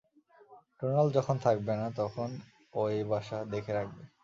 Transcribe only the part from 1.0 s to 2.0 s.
যখন থাকবে না,